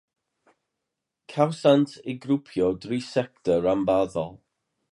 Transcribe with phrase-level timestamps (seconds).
[1.31, 4.35] Cawsant eu grwpio'n dri sector rhanbarthol.